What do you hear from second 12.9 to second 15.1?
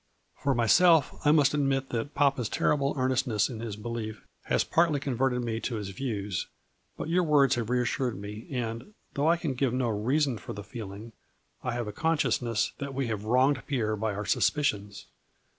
we have wronged Pierre by our suspicions.